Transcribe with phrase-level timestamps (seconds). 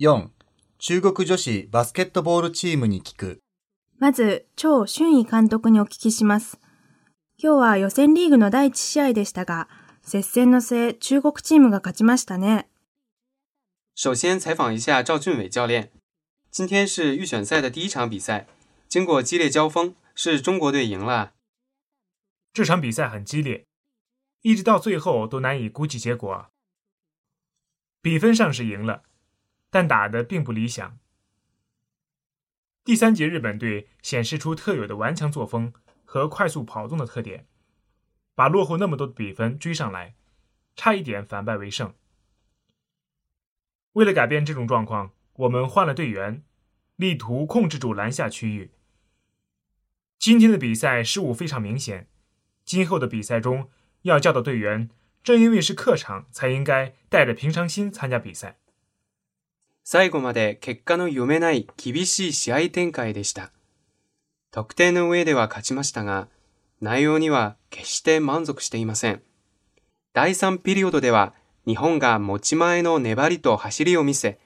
[0.00, 0.30] 4.
[0.78, 3.40] 中国女子バスケットボールチームに聞く。
[3.98, 6.60] まず、張春怡監督にお聞きします。
[7.36, 9.68] 今日は予選リーグの第一試合でしたが、
[10.02, 12.68] 接戦の末、中国チームが勝ちましたね。
[13.96, 15.90] 首先采访一下赵俊伟教练。
[16.52, 18.46] 今天是预选赛的第一场比赛，
[18.86, 21.32] 经过激烈交锋，是中国队赢了。
[22.52, 23.66] 这场比赛很激烈，
[24.42, 26.46] 一直到最后都难以估计结果。
[28.00, 29.02] 比分上是赢了，
[29.70, 30.98] 但打得并不理想。
[32.84, 35.72] 第三节日本队显示出特有的顽强作风
[36.04, 37.46] 和快速跑动的特点，
[38.34, 40.14] 把落后那么多的比分追上来，
[40.74, 41.94] 差一点反败为胜。
[43.92, 46.42] 为了改变这种状况，我们换了队员，
[46.96, 48.70] 力图控制住篮下区域。
[50.18, 52.08] 今天的比赛失误非常明显，
[52.64, 53.70] 今后的比赛中
[54.02, 54.88] 要教导队员，
[55.22, 58.58] 正因为是客场，才应该带着平常心参加比赛。
[59.90, 63.52] 最後まで結果の読めない厳しい試合展開でした。
[64.50, 66.28] 得点の上では勝ちましたが、
[66.82, 69.22] 内容には決して満足していません。
[70.12, 71.32] 第3ピリオドでは
[71.66, 74.38] 日本が持ち前の粘りと走りを見せ、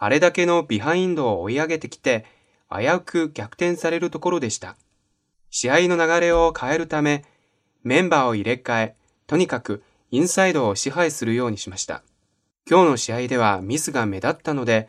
[0.00, 2.26] あれだけのビハインドを追い上げてきて、
[2.68, 4.74] 危うく逆転されるところでした。
[5.48, 7.24] 試合の流れを変えるため、
[7.84, 8.96] メンバーを入れ替え、
[9.28, 12.02] とにかくインサイドを支配するようにしました。
[12.68, 14.88] 今日の試合ではミスが目立ったので、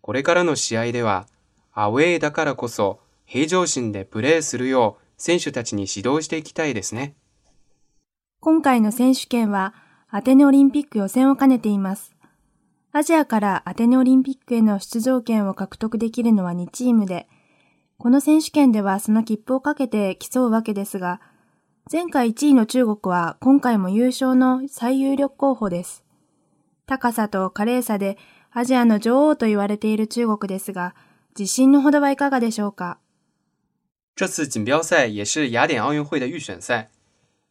[0.00, 1.26] これからの試合では、
[1.72, 7.14] アウェーだからこそ平常心でプレーするよう選手たちに指導していきたいですね。
[8.40, 9.74] 今回の選手権は、
[10.08, 12.14] アテネオリンピック予選を兼ねています。
[12.92, 17.28] アジアからアテネオリンピックへの出場権を獲得できるのは2チームで、
[17.98, 21.20] この選手権ではその切符をかけて競うわけですが、
[21.90, 26.04] 前回1位の中国は今回も優勝の最有力候補です。
[26.89, 28.17] 高さと華麗さで
[28.51, 30.95] アジアの女王と言われている中国ですが、
[31.37, 32.99] 自信のほどはいかがでしょうか
[34.15, 36.89] 这次锦标赛也是雅典奥运会的预选赛，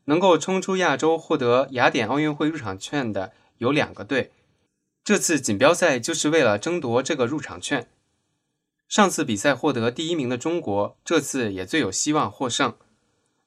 [0.07, 4.33] 能够冲出亚洲获得雅典奥运会入场券的有两个队。
[5.05, 7.87] 这次锦标赛就是为了争夺这个入场券。
[8.89, 12.75] 上次比赛获得第一名的中国，这次也最有希望获胜。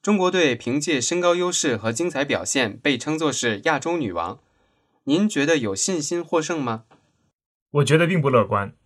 [0.03, 4.39] 中国队凭借身高优势和精彩表现，被称作是亚洲女王。
[5.04, 6.84] 您觉得有信心获胜吗？
[7.70, 8.76] 我觉得并不乐观。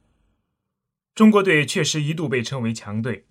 [1.14, 3.26] 中国队确实一度被称为强队，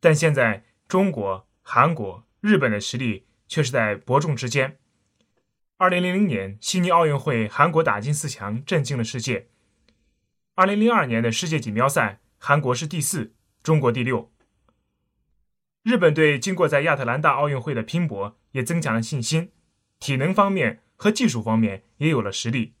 [0.00, 4.78] 但现在中国、韩国、日本的实力却是在伯仲之间。
[5.78, 9.48] 二零零零年悉尼奥运会，韩国打进四强，震惊了世界。
[10.54, 13.32] 二零零二年的世界锦标赛，韩国是第四，
[13.62, 14.30] 中国第六。
[15.82, 19.52] 日本队经过在亚特兰大奥运会的拼搏，也增强了信心，
[19.98, 22.73] 体能方面和技术方面也有了实力。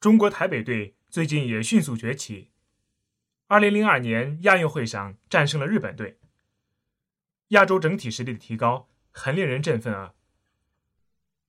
[0.00, 2.50] 中国台北队最近也迅速崛起，
[3.46, 6.18] 二零零二年亚运会上战胜了日本队。
[7.48, 10.14] 亚洲整体实力的提高很令人振奋啊！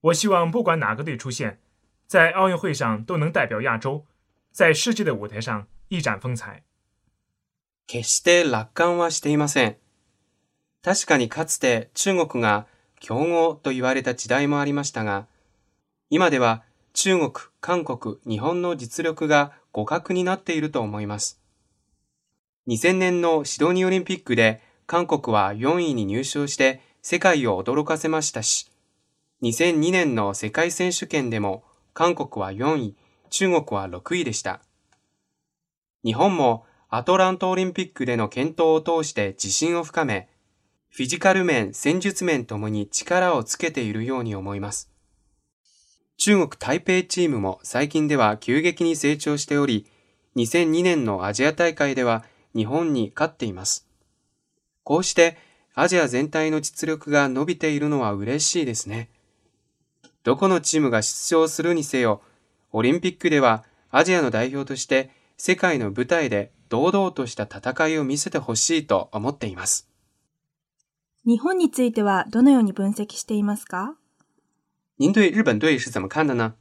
[0.00, 1.60] 我希望不管哪个队出现，
[2.06, 4.06] 在奥运会上都能代表亚洲，
[4.52, 6.64] 在世界的舞台上一展风采。
[7.88, 9.76] 決して楽観はしていません。
[10.82, 12.66] 確かにかつて中国が
[13.01, 15.27] 強豪と言われた時代もありましたが、
[16.09, 16.63] 今では
[16.93, 21.41] 中国、韓国、日本の実力が互角になっていると思います。
[22.67, 28.69] 2000年のシドニーオリンピックで韓国は4位に入賞して世界を驚かせましたし、
[29.41, 31.63] 2002年の世界選手権でも
[31.93, 32.95] 韓国は4位、
[33.31, 34.61] 中国は6位でした。
[36.05, 40.29] 日本もアトランタオリンピックでの健闘を通して自信を深め、
[40.93, 44.91] フィジカル面、戦術面ともに力をつけているように思います。
[46.17, 49.87] 中国台北チームも最近では急激に成長しており、
[50.35, 53.87] 2002年のアジア大会では日本に勝っています。
[54.83, 55.37] こうして
[55.75, 59.09] アジア全体の実力が伸びているのは嬉しいですね。
[60.23, 62.21] どこのチームが出場するにせよ、
[62.73, 69.90] オリンピックではアジアの代表として世界の舞台で堂々とした戦いを見せてほしいと思っています。
[71.24, 73.96] 日本についてはどのように分析していますか
[74.98, 76.54] 您对日本队是怎么看的呢？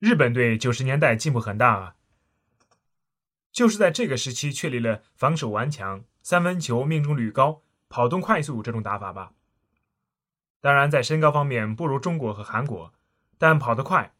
[0.00, 1.94] 日本队九十年代进步很大啊，
[3.52, 9.32] 就是在这个时期确立了防守顽强、三分球命中率高、跑动快速这种打法吧。
[10.60, 12.92] 当然，在身高方面不如中国和韩国，
[13.38, 14.12] 但跑得快，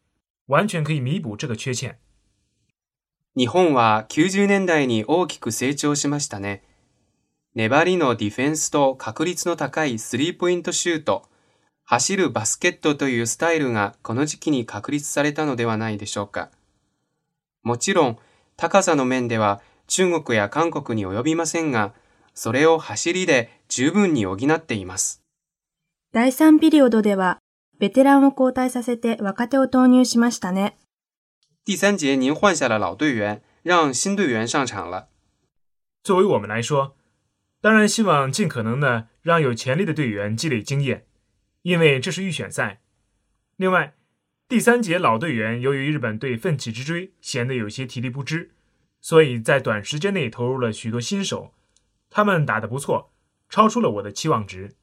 [0.47, 1.99] 完全可以弥补这个缺陷。
[3.33, 6.61] 日本は90年代に大きく成長しましたね。
[7.56, 11.28] 粘りのディフェンスと確率の高いスリーポイントシュート、
[11.84, 16.50] 走るバスケットというスタイルがこの時期に確立されたのではないでしょうか。
[17.62, 18.18] もちろん、
[18.56, 21.94] 高さの面では中国や韓国に及びませんが、
[22.34, 25.22] それを走りで十分に補っています。
[26.12, 27.38] 第3ピリオドでは、
[27.78, 30.76] ベテランを交代させて若手を投入しましたね。
[31.64, 35.06] 第三节您换下了老队员，让新队员上场了。
[36.02, 36.96] 作为我们来说，
[37.63, 41.05] 当然希望尽可能的让有潜力的队员积累经验，
[41.63, 42.81] 因为这是预选赛。
[43.57, 43.93] 另外，
[44.47, 48.51] 第三节老队员由于日本队奋起直追，显得有些体力不支，
[49.01, 51.53] 所以在短时间内投入了许多新手，
[52.09, 53.11] 他们打得不错，
[53.49, 54.75] 超出了我的期望值。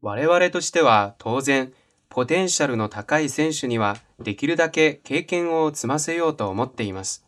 [0.00, 1.72] 我々としては当然、
[2.08, 7.26] ポテンシャルの高い選手にはできるだけ経験を積ませようと思っています。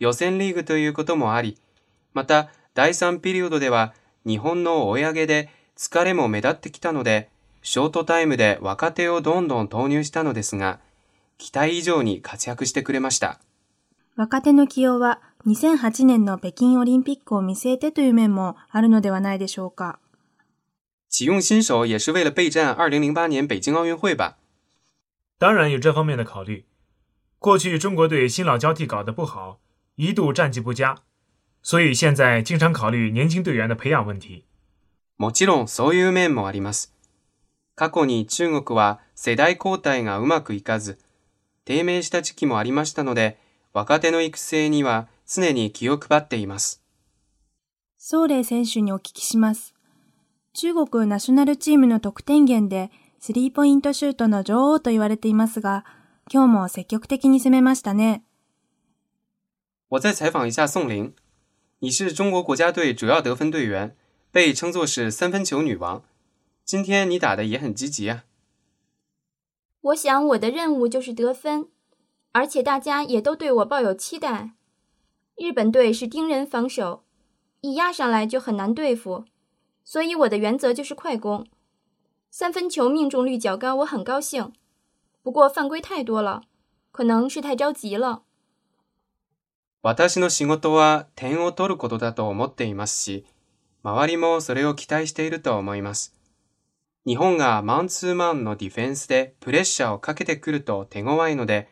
[0.00, 1.56] 予選リーグということもあり、
[2.12, 3.93] また 第3ピリオドでは
[4.25, 7.29] 日本の追い上げで疲れも目立ってきたので、
[7.61, 10.79] ショートタイムで若手をどんどん投入したのですが、
[11.37, 13.39] 期待以上に活躍してくれました。
[14.15, 19.99] 若手の起用は2008年の北京オリンピックを見据えてという面もあるのではないでしょうか。
[21.09, 24.37] 启用新手也是为了备战2008年北京奥运会吧？
[25.37, 26.65] 当然有这方面的考虑。
[27.37, 29.59] 过去中国队新老交替搞得不好，
[29.95, 30.95] 一度战绩不佳，
[31.63, 34.43] 所以现在经常考虑年轻队员的培养问题。
[35.17, 36.93] もちろんそういう面もあります。
[37.75, 40.99] 過去に中国は世代交代がうまくいかず、
[41.65, 43.39] 低迷した時期もありましたので、
[43.71, 46.83] 若手の育成には常に気を配っています。
[47.97, 49.73] ソーレイ選手にお聞きします。
[50.53, 55.85] 中国ナショナルチームの得点源で、スリーポイントシュートの女王と言われていますが、
[56.31, 58.23] 今日も積極的に攻めましたね。
[59.89, 61.13] 我再采访一下宋玲，
[61.83, 63.93] 你是中国国家队主要得分队员，
[64.31, 66.01] 被称作是三分球女王。
[66.63, 68.23] 今天你打的也很积极啊！
[69.81, 71.67] 我想我的任务就是得分，
[72.31, 74.51] 而且大家也都对我抱有期待。
[75.35, 77.03] 日本队是盯人防守，
[77.59, 79.25] 一压上来就很难对付，
[79.83, 81.45] 所以我的原则就是快攻。
[82.31, 84.53] 三分球命中率较高，我很高兴。
[85.21, 86.43] 不过犯规太多了，
[86.93, 88.23] 可能是太着急了。
[89.83, 93.25] 私の仕事は点を取ることだと思っていますし、
[93.83, 96.15] 周りもそれを期待していると思います。
[97.05, 101.67] 日本がマンツーマンのディフェンスでプレッシャーをかけてくると手強いので、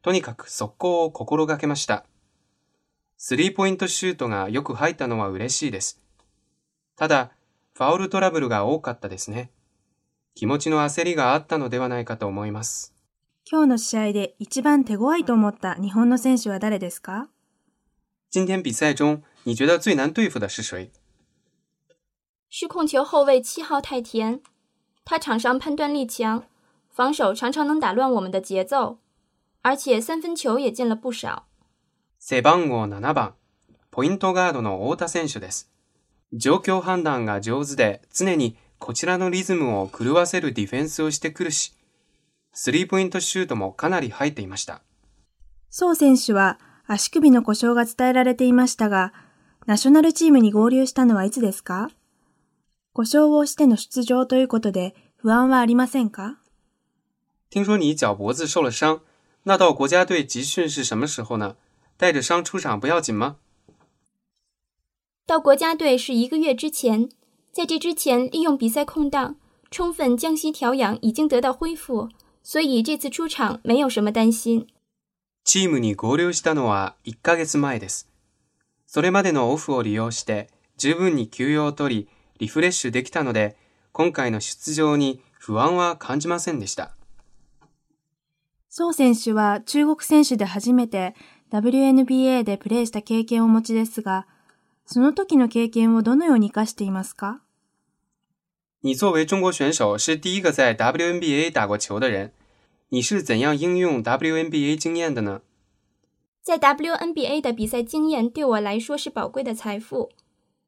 [0.00, 2.06] とにかく速攻を心がけました。
[3.18, 6.00] スリーポイントシュートがよく入ったのは嬉しいです。
[6.96, 7.32] ただ、
[7.74, 9.50] ファウルトラブルが多かったですね。
[10.34, 12.94] 気持ちの焦りがあったのではないかと思います。
[13.44, 17.28] 今日の試合で一番手強いと思った日本の選手は誰ですか？
[18.32, 20.90] 今天比赛中，你觉得最难对付的是谁？
[22.48, 24.40] 是控球后卫七号太田。
[25.04, 26.44] 他场上判断力强，
[26.88, 28.96] 防守常常能打乱我们的节奏，
[29.60, 31.46] 而且三分球也进了不少。
[32.18, 33.34] 背番号七番、
[33.90, 35.70] ポイントガードの太田選手です。
[36.32, 41.74] 状況判断が上手で、常にこちらのリズムを狂わせるディフェンスをしてくるし、
[42.54, 44.80] スリーポイントシュートもかなり入っていました。
[45.68, 49.13] 宋選手は足首の故障が伝えられていましたが、
[49.65, 51.89] ナショナルチームに合流したのはいつですか
[52.93, 56.37] 故障をしての出場ということで不安はありませんか
[57.49, 59.01] 听说你脚脖子受了伤，
[59.43, 61.55] 那到国家队集训是什么时候呢？
[61.97, 63.37] 带着伤出场不要紧吗？
[65.25, 67.09] 到国家队是一个月之前，
[67.51, 69.35] 在这之前利用比赛空档，
[69.69, 72.09] 充分将息调养，已经得到恢复，
[72.41, 74.67] 所以这次出场没有什么担心。
[75.44, 78.08] チームに合流したのは1ヶ月前です。
[78.86, 82.08] それまでのオフを利用して十分に休養を取り、
[82.38, 83.56] リフレッシュできたので、
[83.92, 86.94] 今回の出場に不安は感じませんでした。
[88.68, 91.14] 宋選手は中国選手で初めて
[91.50, 94.26] WNBA でプレーした経験をお持ちですが、
[94.86, 97.40] その時の経験をどのように活かしていますか？
[98.82, 102.32] 你作为中国选手是第一个在 WNBA 打过球的人，
[102.91, 105.41] 你是怎样应用 WNBA 经验的呢？
[106.41, 110.09] 在 WNBA 的比赛经验对我来说是宝贵的财富。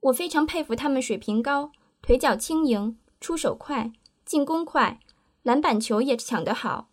[0.01, 3.91] 我非常佩服他们水平高、腿脚轻盈、出手快、
[4.25, 4.99] 进攻快、
[5.43, 6.89] 篮板球也抢得好。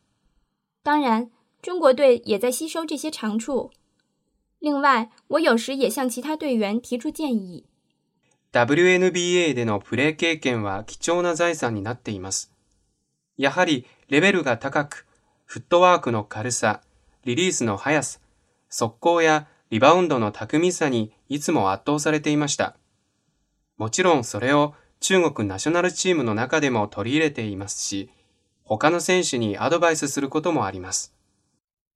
[0.82, 1.30] 当然，
[1.60, 3.72] 中国队也在吸收这些长处。
[4.60, 7.64] 另外，我有时也向其他队员提出建议。
[8.52, 12.52] WNBA でのプレー経験は貴重な財産になっています。
[13.36, 15.06] やはりレベルが高く、
[15.51, 16.79] フットワークの軽さ、
[17.25, 18.19] リリースの速さ、
[18.69, 22.77] 速攻やリバウンドの巧みさにいつも圧倒されていました。
[23.75, 28.09] もちろんそれを中国ナショナルチームの中でも取り入れていますし、
[28.63, 31.13] 他の選手にアドバイスすることもあります。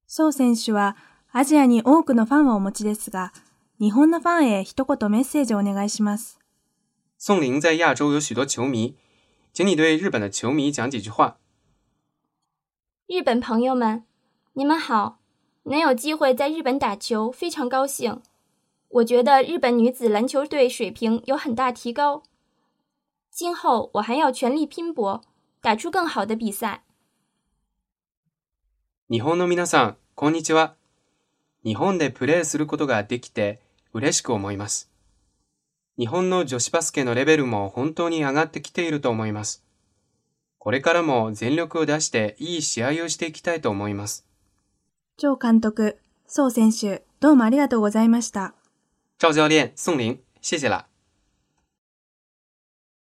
[0.06, 0.98] 宋選手は
[1.32, 3.32] アジアに多くのファンをお持ちですが、
[3.80, 6.42] 日本のファンへ一言メッセージをお願いします。
[7.18, 8.98] 宋玲在亚洲有许多球迷，
[9.54, 11.38] 请你对日本的球迷讲几句话。
[13.07, 14.05] 日本朋友们，
[14.53, 15.19] 你们好！
[15.65, 18.23] 能有机会在日本打球，非常高兴。
[18.89, 22.23] 我觉得日本女子篮球队水平有很大提高，
[23.31, 25.23] 今后我还要全力拼搏，
[25.61, 26.83] 打出更好的比赛。
[29.09, 30.77] 日本の皆さん、こんにちは。
[31.65, 33.61] 日本でプレーすることができて
[33.93, 34.89] 嬉しく思います。
[35.99, 39.64] 日本の女子バスケのレベルも本当に上がってきていると思います。
[40.66, 44.26] これからも全力を出していい試合をしていきたいと思います。
[45.16, 48.56] 張監督、宋選手、どうもありがとうございました。
[49.20, 50.88] 赵教练、宋玲，谢谢啦。